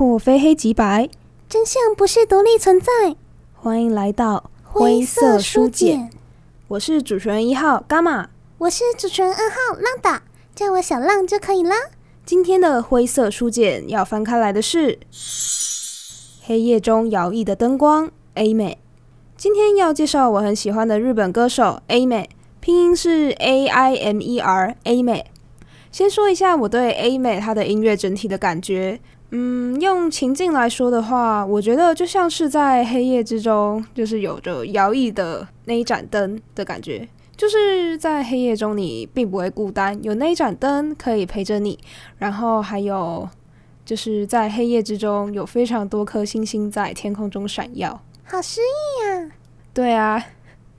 [0.00, 1.10] 破非黑即白，
[1.46, 2.90] 真相不是独立存在。
[3.52, 6.10] 欢迎来到灰色书简，
[6.68, 10.22] 我是主持人一号伽马，我是主持人二号浪达，
[10.54, 11.76] 叫我小浪就可以啦。
[12.24, 14.94] 今天的灰色书简要翻开来的是
[16.44, 18.76] 《黑夜中摇曳的灯光》Aimer。
[19.36, 22.26] 今天要介绍我很喜欢的日本歌手 Aimer，
[22.60, 25.24] 拼音是 A I M E R Aimer。
[25.92, 28.98] 先说一下我对 Aimer 他的音乐整体的感觉，
[29.32, 41.78] 嗯，用情境来说的话，我觉得就像是在黑夜之中，就是有着摇曳的那一盏灯的感觉，就是在黑夜中你并不会孤单，有那一盏灯可以陪着你，
[42.18, 43.28] 然后还有
[43.84, 49.30] 就是在黑夜之中有非常多颗星星在天空中闪耀，好诗意呀！
[49.72, 50.24] 对啊。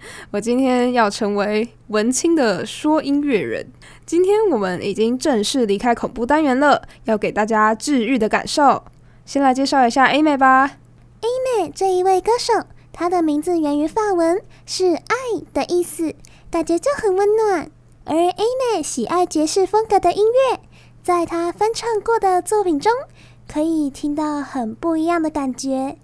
[0.31, 3.71] 我今天要成为文青的说音乐人。
[4.05, 8.83] 今天我们已经正式离开恐怖单元了，要给大家治愈的感受。
[9.25, 10.77] 先来介绍一下 Aimer 吧。
[11.21, 12.53] Aimer 这一位歌手，
[12.91, 15.15] 她的名字源于法文，是爱
[15.53, 16.15] 的意思，
[16.49, 17.69] 感觉就很温暖。
[18.05, 20.59] 而 Aimer 喜爱爵士风格的音乐，
[21.03, 22.91] 在她翻唱过的作品中，
[23.47, 25.97] 可以听到很不一样的感觉，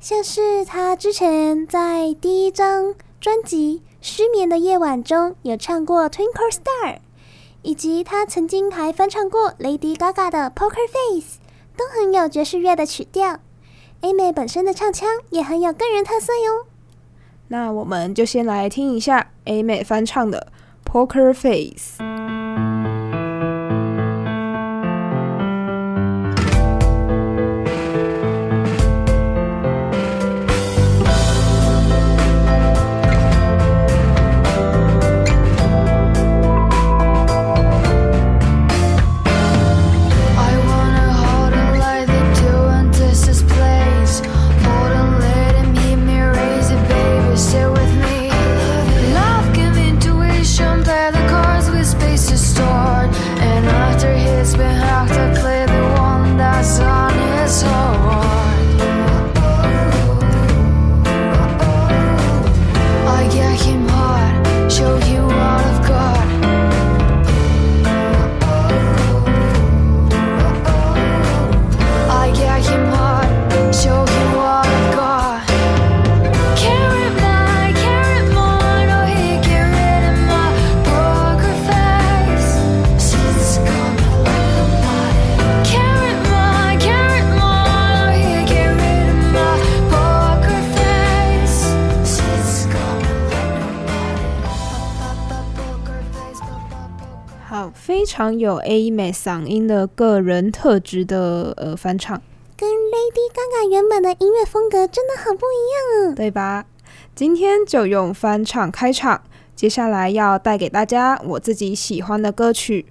[0.00, 2.94] 像是他之前在第一张。
[3.24, 6.92] 专辑《失眠的夜晚》中有唱过《Twinkle Star》，
[7.62, 11.38] 以及他曾经还翻唱过 Lady Gaga 的《Poker Face》，
[11.74, 13.40] 都很有爵士乐的曲调。
[14.02, 16.66] Amy 本身的唱腔也很有个人特色哟。
[17.48, 20.48] 那我们就先来听一下 Amy 翻唱的
[20.92, 22.02] 《Poker Face》。
[98.14, 102.22] 常有 Aimer 嗓音的个人特质的呃翻唱，
[102.56, 106.64] 跟 Lady Gaga 原本的音乐风格真的很不一样啊，对吧？
[107.16, 109.20] 今天就用翻唱开场，
[109.56, 112.86] 接下来要带给大家我自己喜欢的歌曲，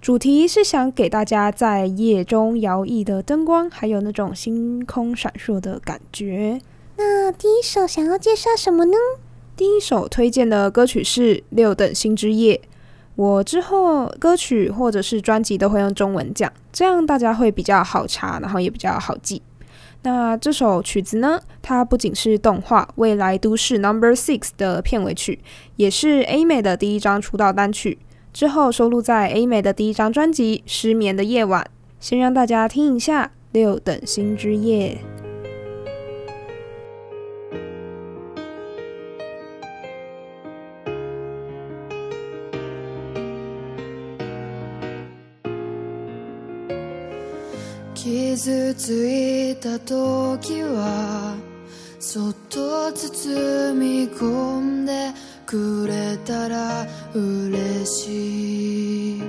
[0.00, 6.60] 主题是想给大家在夜中摇曳的灯光，还有那种星空闪烁的感觉。
[6.96, 8.96] 那第一首想要介绍什么呢？
[9.56, 12.60] 第一首推荐的歌曲是《六等星之夜》。
[13.18, 19.42] 我之后歌曲或者是专辑都会用中文讲，这样大家会比较好查，然后也比较好记。
[20.02, 25.40] 那这首曲子呢，它不仅是动画《未来都市 Number Six》的片尾曲，
[25.74, 27.98] 也是 A 美的第一张出道单曲，
[28.32, 31.64] 之后收录在 A 美的第一张专辑《失眠的夜晚》。
[31.98, 34.96] 先让大家听一下《六等星之夜》。
[48.38, 51.34] 伤ついた时は
[51.98, 55.12] そっと包み込んで
[55.44, 59.22] くれたら嬉しい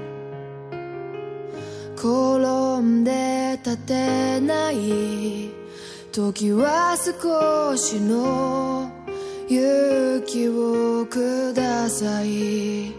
[1.95, 5.49] 転んで立てない
[6.11, 8.91] 时は少しの
[9.49, 12.93] 勇気をください。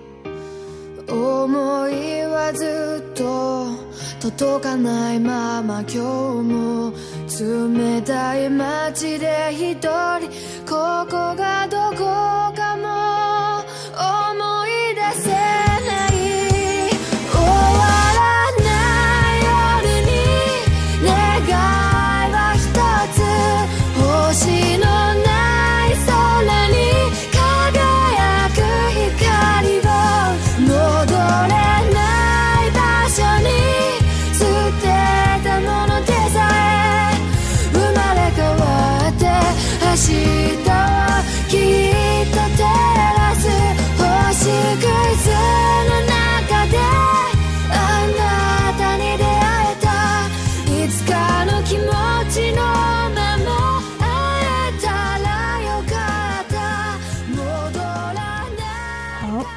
[1.09, 3.90] 思いはずっと
[4.21, 6.93] 届かないまま今日も
[7.73, 10.29] 冷たい街で一人
[10.69, 12.05] ここがどこ
[12.55, 13.20] かも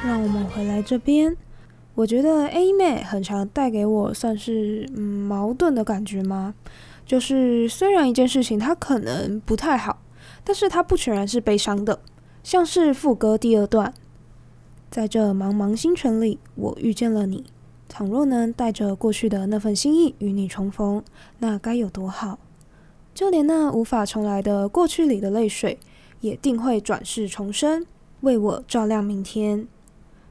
[0.02, 1.36] 让我们回来这边。
[1.94, 6.54] 我觉得 A 妹很常带给我算是嗯矛盾的感觉吗？
[7.06, 10.02] 就是虽然一件事情它可能不太好，
[10.42, 12.00] 但是它不全然是悲伤的。
[12.42, 13.94] 像是副歌第二段，
[14.90, 17.44] 在这茫茫星辰里，我遇见了你。
[17.86, 21.04] 倘若能带着过去的那份心意与你重逢，
[21.38, 22.38] 那该有多好！
[23.14, 25.78] 就连那无法重来的过去里的泪水，
[26.20, 27.86] 也定会转世重生，
[28.22, 29.68] 为我照亮明天。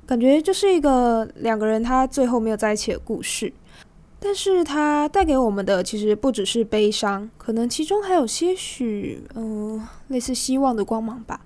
[0.05, 3.53] 感觉就是一个两个人他最后没有在一起的故事，
[4.19, 11.45] 但是它带给我们的其实不只是悲伤，可能其中还有些许嗯、呃、类似希望的光芒吧。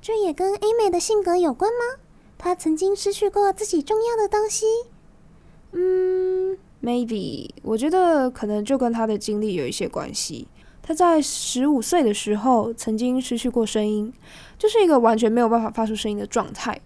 [0.00, 2.00] 这也跟 A 妹的性格有关吗？
[2.38, 4.64] 她曾经失去过自己重要的东西。
[5.72, 10.48] 嗯，maybe，我觉得可能就跟她的经历有一些关系。
[10.82, 14.12] 她在十五岁的时候曾经失去过声音，
[14.58, 16.80] 就是一个完全没有办法发出声音的状态。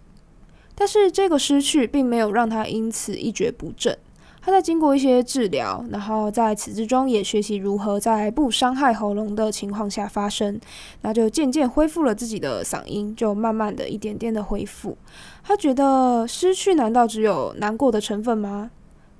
[0.75, 3.97] 但是这个失去并没有让他因此一蹶不振，
[4.43, 10.61] 他在经过一些治疗，然后在此之中也学习如何在不伤害喉咙的情况下发声，
[11.03, 14.99] 那就渐渐恢复了自己的嗓音，就慢慢的一点点的恢复。
[15.43, 18.71] 他觉得失去难道只有难过的成分吗？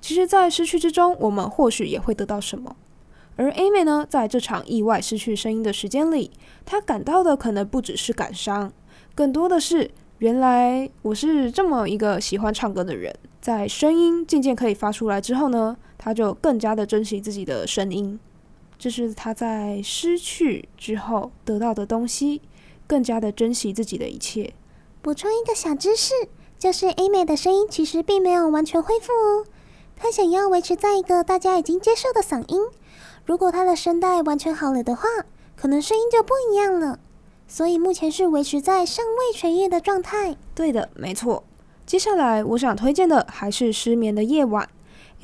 [0.01, 2.75] 其实，在失去之中，我们或许也会得到什么。
[3.37, 6.29] 而 A 妹呢，在这场意外失去声音的时间里，
[6.63, 8.71] 她感到的可能不只是感伤，
[9.15, 9.89] 更多的是。
[10.19, 18.17] 原来我是这么一个喜欢唱歌的人，在声音渐渐可以发出来之后呢，他就更加的珍惜自己的声音，
[18.79, 22.41] 这是他在失去之后得到的东西，
[22.87, 24.53] 更加的珍惜自己的一切。
[25.01, 26.13] 补充一个小知识，
[26.57, 29.45] 就是 A 妹的声音其实并没有完全恢复哦，
[29.97, 32.61] 她想要维持在一个大家已经接受的嗓音。
[33.25, 35.09] 如果她的声带完全好了的话，
[35.57, 36.99] 可能声音就不一样了。
[37.47, 40.35] 所以目前是维持在尚未痊愈的状态。
[40.53, 41.43] 对的，没错。
[41.85, 44.67] 接下来我想推荐的还是《失眠的夜晚》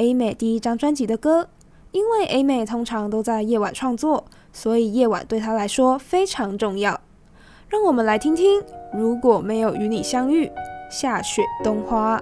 [0.01, 1.49] ，A 妹第一张专辑的歌。
[1.91, 4.23] 因为 A 妹通常都在夜晚创作，
[4.53, 7.01] 所以夜晚对她来说非常重要。
[7.67, 8.61] 让我们来听听
[8.93, 10.45] 《如果没有与你相遇》，
[10.89, 12.21] 下雪冬花。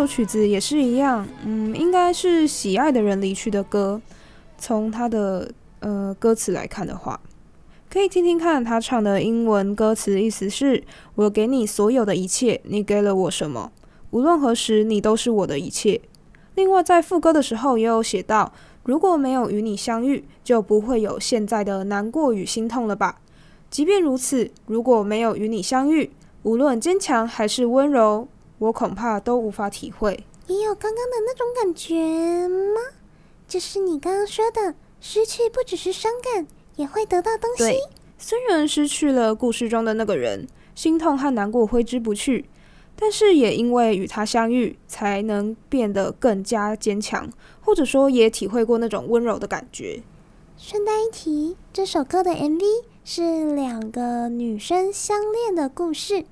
[0.00, 4.00] 首曲子也是一样，嗯，应该是喜爱的人离去的歌。
[4.56, 7.20] 从他的呃歌词来看的话，
[7.90, 10.82] 可以听听看他唱的英文歌词，意思是：
[11.16, 13.70] 我给你所有的一切，你给了我什么？
[14.12, 16.00] 无论何时，你都是我的一切。
[16.54, 18.54] 另外，在副歌的时候也有写到：
[18.84, 23.20] 如果没有与你相遇，就不会有现在的难过与心痛了吧？
[23.68, 26.10] 即便如此，如果没有与你相遇，
[26.44, 28.26] 无论坚强还是温柔。
[28.60, 30.24] 我恐怕都无法体会。
[30.46, 32.80] 也有刚刚的那种感觉吗？
[33.48, 37.64] 就是你刚刚说的，失去不只是伤感，也会得到东西。
[37.64, 37.80] 对，
[38.18, 42.50] 虽然失去了故事中的那个人，心痛和难过挥之不去，
[42.94, 50.02] 但是也因为与他相遇，才能变得更加坚强，或者说也体会过那种温柔的感觉。
[50.58, 52.60] 顺带一提，这首歌的 MV
[53.02, 56.26] 是两个女生相恋的故事。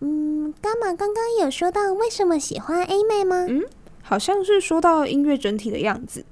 [0.00, 3.46] 嗯，干嘛刚刚有说到为什么喜欢 A 妹吗？
[3.48, 3.62] 嗯，
[4.02, 6.24] 好像是说到音乐整体的样子。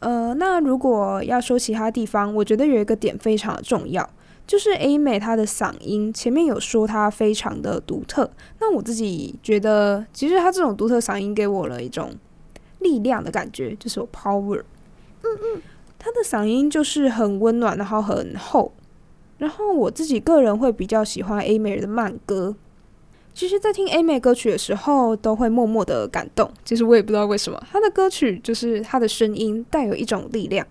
[0.00, 4.10] 呃，那如果要说其他地方，我觉得有一个点非常的重要，
[4.44, 8.28] 就是 A 妹她的嗓音，前面有说她非常的独特。
[8.58, 12.16] 那我自己觉得，其实她这种独特嗓音给我了一种
[12.80, 14.62] 力量的感觉，就是有 power。
[15.22, 15.62] 嗯嗯，
[15.96, 18.72] 她的嗓音就是很温暖，然后很厚。
[19.38, 22.56] 然后我自己个人会比较喜欢 A 妹的慢歌。
[23.34, 26.50] 其实，在听 A 妹歌曲的时候，都会默默的感动。
[26.64, 30.66] 其实我也不知道为什么，她的歌曲就是她的声音带有一种力量，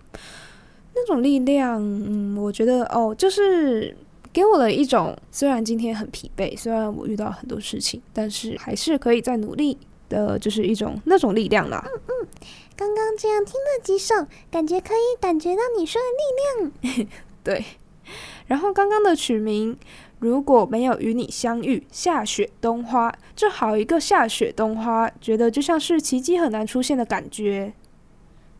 [0.94, 3.96] 那种力量，嗯，我觉得哦，就是
[4.32, 9.76] 给我了一种，虽然今天很疲惫，虽然我遇到很多事情，但是还是可以再努力
[10.08, 11.84] 的，就是一种那种力量啦。
[11.84, 12.28] 嗯嗯，
[12.76, 14.14] 刚刚这样听了几首，
[14.52, 17.08] 感觉可以感觉到你说的力量。
[17.42, 17.64] 对，
[18.46, 19.76] 然后刚刚的曲名。
[20.22, 27.72] 如果没有与你相遇，下雪冬花，这好一个下雪冬花，觉得就像是奇迹很难出现的感觉。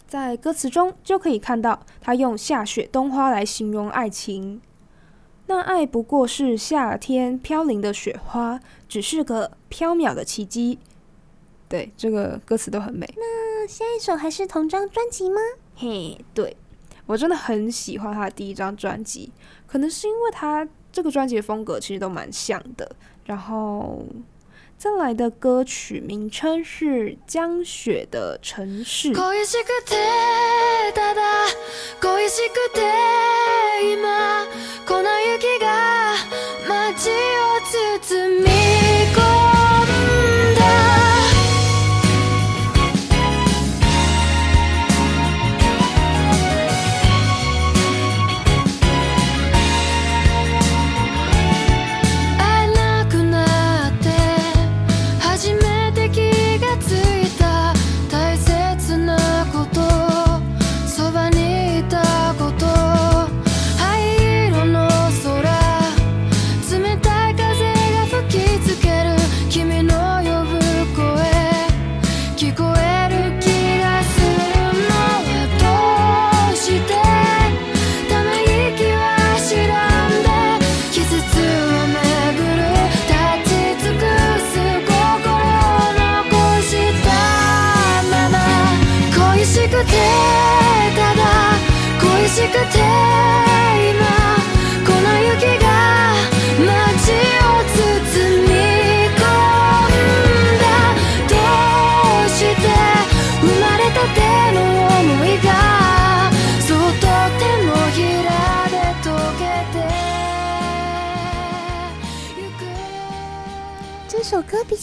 [0.09, 4.61] 在歌词中就可以看到，他用下雪冬花来形容爱情。
[5.47, 10.81] 那爱不过是夏天飘零的雪花，只是个飘渺的奇迹。
[11.69, 13.09] 对，这个歌词都很美。
[13.17, 15.41] 那下一首还是同张专辑吗？
[15.77, 16.57] 嘿，对，
[17.07, 19.33] 我真的很喜欢他的第一张专辑，
[19.69, 20.67] 可能是因为他。
[20.93, 22.95] 这个专辑的风格其实都蛮像的，
[23.25, 24.05] 然后
[24.77, 29.13] 再来的歌曲名称是《江雪的城市》。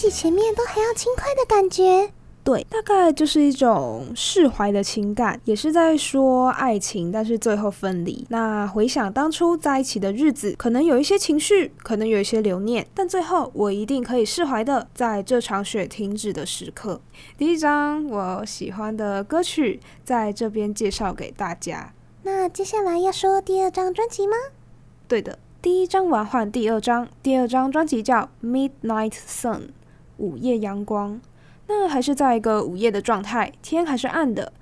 [0.09, 2.11] 比前面都还要轻快的感觉，
[2.43, 8.25] 对，大概就是一种释怀的情感，也是在说爱情，但是最后分离。
[8.29, 16.99] 那回想当初在一起的日子，可能有一些情绪，可能有一些留念，但最后我一定可以释怀的，在这场雪停止的时刻。
[17.37, 21.93] 第一张我喜欢的歌曲在这边介绍给大家。
[22.23, 24.33] 那接下来要说第二张专辑吗？
[25.07, 25.37] 对的。
[25.61, 29.57] 第一张完换第二张，第二张专辑叫《Midnight Sun》，
[30.19, 31.19] 午夜阳光。
[31.67, 34.53] 那还是在一个午夜的状态，天还是暗的。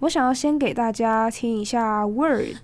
[0.00, 2.56] 我想要先给大家听一下《Word》。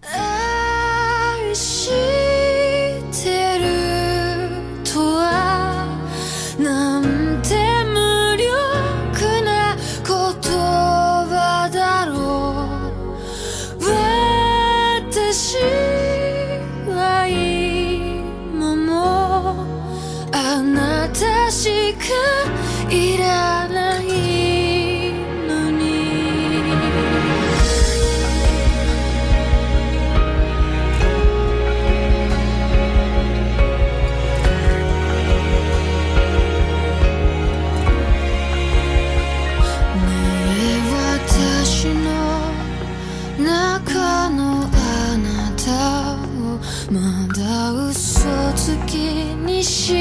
[49.63, 50.00] 是。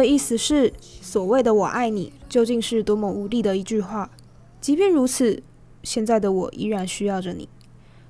[0.00, 4.10] 的意思是，所谓的“我爱你”究竟是多么无力的一句话。
[4.58, 5.42] 即便如此，
[5.82, 7.46] 现在的我依然需要着你。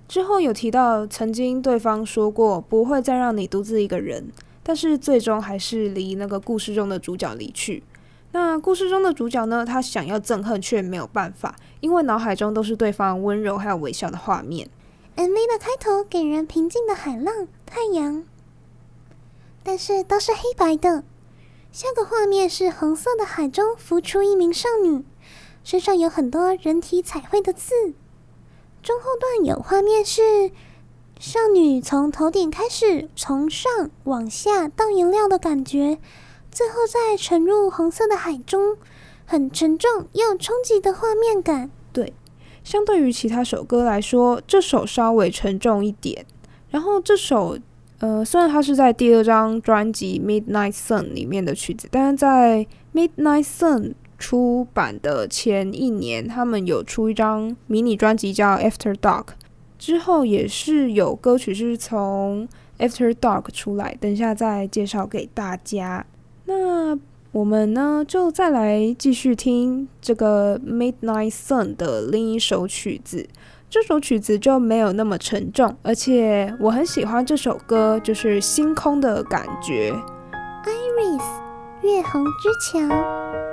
[0.07, 4.31] 之后有提到，曾经对方说过不会再让你独自一个人，
[4.63, 7.83] 但是最终还是离那个故事中的主角离去。
[8.31, 9.65] 那故事中的主角呢？
[9.67, 14.69] 他想要憎恨却没有办法，因为脑海中都是对方温柔还有微笑的画面。
[15.17, 18.23] MV 的开头给人平静的海浪、太阳，
[19.65, 21.03] 但是都是黑白的。
[21.73, 25.05] 下个画面是红色的海中浮出一名少女，
[25.63, 27.95] 身上有很多人体彩绘的字。
[28.83, 30.51] 中后段有画面是
[31.21, 36.01] 少女从头顶开始，从上往下倒颜料的感觉，
[36.51, 38.77] 最后再沉入红色的海中，
[39.25, 41.71] 很沉重又冲击的画面感。
[41.93, 42.13] 对，
[42.65, 46.27] 相对于其他首歌来说，这首稍微沉重一点。
[46.69, 47.59] 然后这首。
[48.01, 53.81] 呃，虽然它是在第二张专辑《Midnight Sun》里面的曲子，但是在《Midnight Sun》
[54.19, 59.25] 出版的前一年，他们有出一张迷你专辑叫《After Dark》，
[59.79, 62.49] 之后也是有歌曲是从
[62.89, 66.07] 《After Dark》出来，等一下再介绍给大家。
[66.47, 66.99] 那
[67.33, 73.29] 我们呢，就再来继续听这个《Midnight Sun》的另一首曲子。
[73.71, 79.95] 这首曲子就没有那么沉重，而且我很喜欢这首歌，就是星空的感觉。
[80.65, 81.23] Iris，
[81.83, 83.50] 月虹之桥。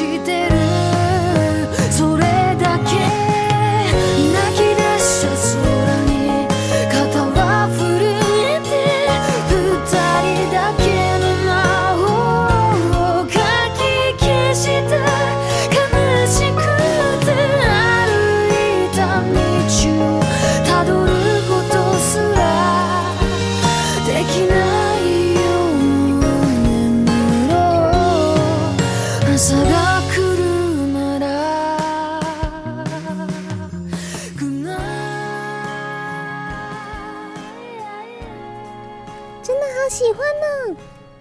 [0.00, 0.59] してる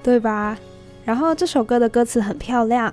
[0.09, 0.57] 对吧？
[1.05, 2.91] 然后这首歌的歌词很漂亮，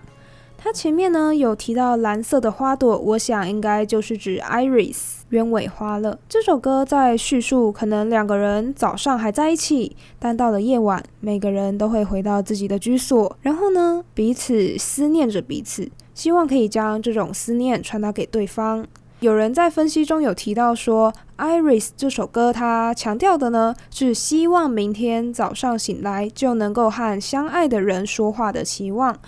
[0.59, 6.18] 它前面呢有提到蓝色的花朵，我想应该就是指 Iris 鸢尾花了。
[6.29, 18.87] 这首歌在叙述可能两个人早上还在一起，但到了夜晚，每个人都会回到自己的居所，然后呢彼此思念着彼此，希望可以将这种思念传达给对方。
[19.20, 29.18] 有人在分析中有提到说，《Iris》这首歌，它强调的呢是希望明天早上醒来就能够和相爱的人说话的期望。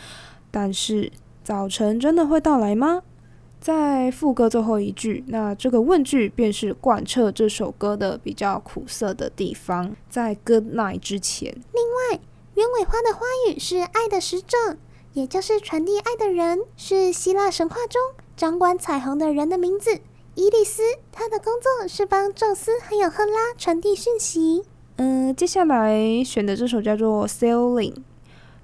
[0.50, 1.12] 但是，
[1.44, 3.02] 早晨真的会到来吗？
[3.60, 9.94] 在副歌最后一句，那这个问句便是贯彻这首歌的比较苦涩的地方。
[10.08, 12.20] 在 Good Night 之前，另外，
[12.54, 14.78] 鸢尾花的花语是爱的使者，
[15.12, 18.00] 也就是传递爱的人，是希腊神话中。
[18.36, 20.00] 掌管彩虹的人的名字
[20.38, 24.62] 伊利斯，她的工作是帮宙斯还有赫拉传递讯息。
[24.94, 27.92] 嗯，接下来选的这首叫做《Sailing》，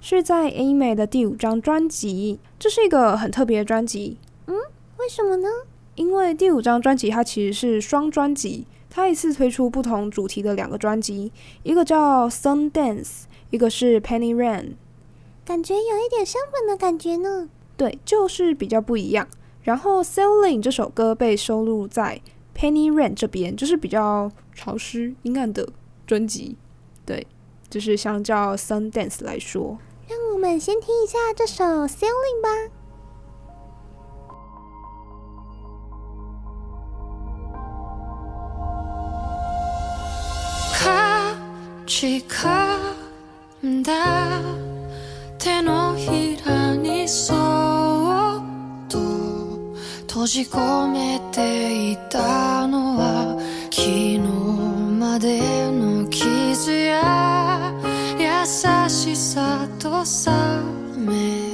[0.01, 2.39] 是在 A 美的第五张专辑。
[2.61, 4.19] 这是一个很特别的专辑。
[4.47, 4.55] 嗯，
[4.99, 5.49] 为什么呢？
[5.97, 11.33] 因为第五张专辑它其实是双专辑，它一次推出不同主题的两个专辑，
[11.65, 13.03] 一个叫《Sun Dance》，
[13.51, 14.63] 一个是《Penny Rain》。
[15.45, 17.49] 感觉有一点相反的感觉呢。
[17.77, 19.27] 对，就是比较不一样。
[19.65, 22.21] 然后《Sailing》这首歌被收录在
[22.59, 25.67] 《Penny Rain》这边，就是比较潮湿阴暗的
[26.07, 26.57] 专辑。
[27.07, 27.27] 对，
[27.71, 29.79] 就是相较《Sun Dance》来说。
[30.07, 32.49] 让我们先听一下这首《Sailing》吧。
[50.25, 53.39] 閉じ込めていたのは
[53.71, 57.75] 昨日までの傷や
[58.19, 58.47] 優
[58.89, 61.54] しさと冷め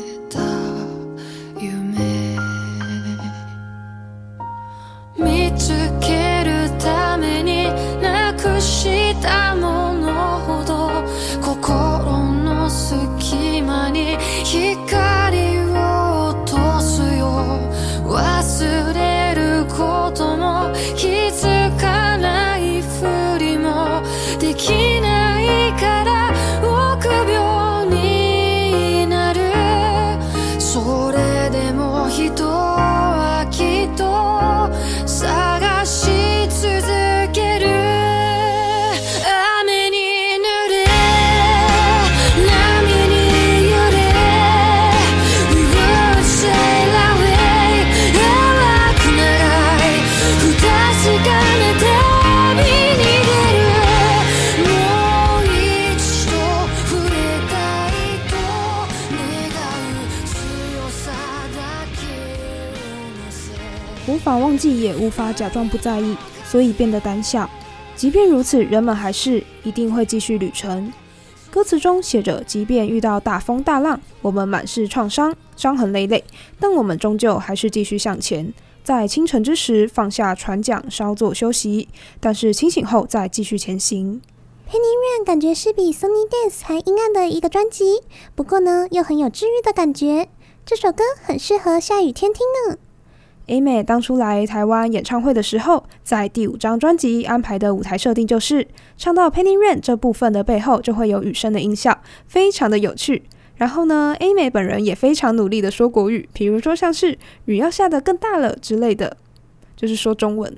[64.11, 67.49] 无法忘记，也无法假装不在意，所以变得胆小。
[67.95, 70.93] 即便如此，人们还是一定会继续旅程。
[71.49, 76.25] 歌词中写着：“即便遇到大风大浪，我们满是创伤，伤痕累累，
[76.59, 78.53] 但我们终究还是继续向前。
[78.83, 84.21] 在清晨之时放下船桨，稍作休息，但是清醒后再继续前行。”
[84.69, 88.01] Penny Rain 感觉是比 Sunny Days 还阴暗的一个专辑，
[88.35, 90.29] 不过呢，又很有治愈的感觉。
[90.67, 92.79] 这首歌很适合下雨天听呢。
[93.51, 103.25] Aimer 当初来台湾演唱会的时候，在第五张专辑安排的舞台设定就是，唱到 Penny Rain 这部分的背后就会有雨声的音效，非常的有趣。
[103.57, 109.17] 然后呢，Aimer 本人也非常努力的说国语，比如说像是雨要下得更大了之类的，
[109.75, 110.57] 就是说中文。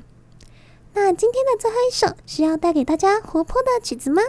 [0.92, 4.20] 那今天的最后一首是要带给大家活泼的曲子吗？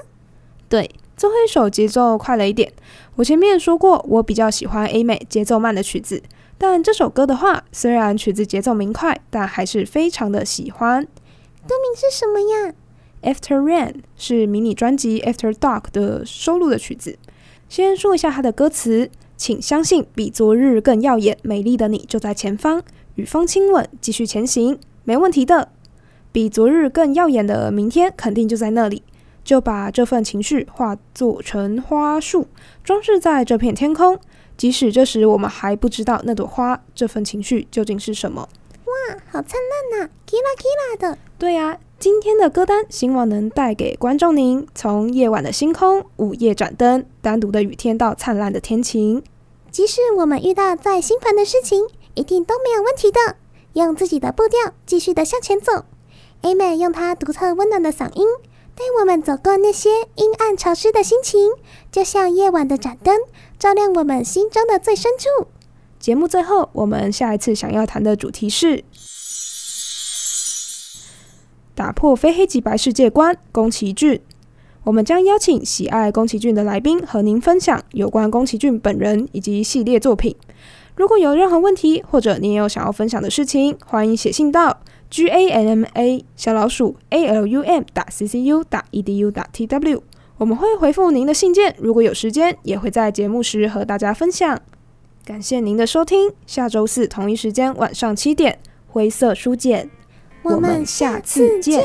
[0.69, 2.71] 对，最后一首节奏快了一点。
[3.17, 6.23] 我前面说过，我比较喜欢 Aimer 节奏慢的曲子。
[6.57, 11.03] 但这首歌的话，虽然曲子节奏明快，但还是非常的喜欢。
[11.03, 12.73] 歌名是什么呀
[13.21, 17.17] ？After Rain 是迷你专辑 After Dark 的收录的曲子。
[17.67, 22.83] 先说一下它的歌词，请相信比昨日更耀眼，美丽的你就在前方，
[23.15, 25.69] 与风亲吻，继续前行，没问题的。
[26.31, 29.03] 比昨日更耀眼的明天肯定就在那里，
[29.43, 32.47] 就把这份情绪化作成花束，
[32.83, 34.19] 装饰在这片天空。
[34.57, 38.47] 即使这时我们还不知道那朵花这份情绪究竟是什么。
[38.85, 39.59] 哇，好灿
[39.91, 41.17] 烂呐，kila kila 的。
[41.37, 49.23] 对呀、啊，今天的歌单希望能带给观众您从夜晚的星空、午夜盏灯、单独的雨天到灿烂的天晴。
[49.71, 53.37] 即使我们遇到再心烦的事情，一定都没有问题的。
[53.73, 55.85] 用自己的步调继续的向前走。
[56.43, 58.27] Aimer 用她独特温暖的嗓音。
[58.75, 61.51] 带我们走过那些阴暗潮湿的心情，
[61.91, 63.15] 就像夜晚的盏灯，
[63.59, 65.47] 照亮我们心中的最深处。
[65.99, 68.83] 节目最后，我们下一次想要谈的主题是
[71.75, 73.37] 打破非黑即白世界观。
[73.51, 74.19] 宫崎骏，
[74.85, 80.35] 我们将邀请喜爱宫崎骏的来宾和您分享有关宫崎骏本人以及系列作品。
[80.95, 84.81] 如果有任何问题，或者你也有想要分享的事情，欢迎写信到。
[85.13, 88.99] G A M M A 小老鼠 A L U M 打 C C U 打 E
[88.99, 90.01] D U 打 T W，
[90.39, 91.75] 我们会回复您的信件。
[91.77, 94.59] 如果有时间，也会在节目时和大家分享。
[95.23, 99.87] 感谢您的收听，下周四同一时间晚上七点，灰色书简，
[100.41, 101.83] 我们下次见。